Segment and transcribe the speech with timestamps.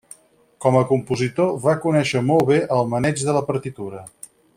[0.63, 4.03] Com a compositor, va conèixer molt bé el maneig de la partitura.